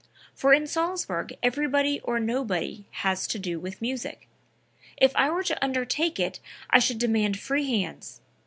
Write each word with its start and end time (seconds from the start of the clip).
For 0.33 0.51
in 0.51 0.65
Salzburg 0.65 1.33
everybody 1.43 1.99
or 1.99 2.19
nobody 2.19 2.85
has 3.05 3.27
to 3.27 3.37
do 3.37 3.59
with 3.59 3.83
music. 3.83 4.27
If 4.97 5.15
I 5.15 5.29
were 5.29 5.43
to 5.43 5.63
undertake 5.63 6.19
it 6.19 6.39
I 6.71 6.79
should 6.79 6.97
demand 6.97 7.37
free 7.39 7.69
hands. 7.69 8.19